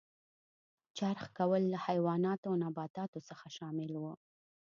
[0.97, 4.03] چرخ کول له حیواناتو او نباتاتو څخه شامل و.